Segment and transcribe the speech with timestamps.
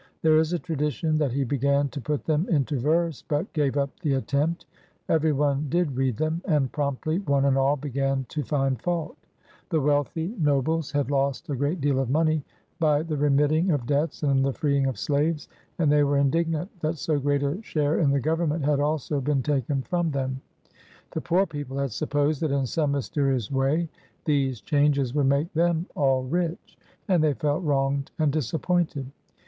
[0.23, 3.99] There is a tradition that he began to put them into verse, but gave up
[3.99, 4.65] the attempt.
[5.07, 9.15] Every one did read them; and promptly one and all began to find fault.
[9.69, 11.99] The wealthy 58» SOLON, WHO MADE LAWS FOR ATHENIANS nobles had lost a great deal
[11.99, 12.43] of money
[12.79, 16.79] by the remitting of debts and the freeing of slaves; and they were indig nant
[16.81, 20.41] that so great a share in the government had also been taken from them.
[21.11, 23.87] The poor people had supposed that in some mysterious way
[24.25, 26.75] these changes would make them all rich;
[27.07, 29.05] and they felt wronged and disappointed.